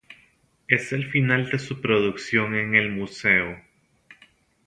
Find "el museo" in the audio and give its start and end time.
2.73-3.61